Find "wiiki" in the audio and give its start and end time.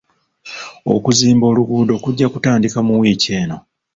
3.01-3.29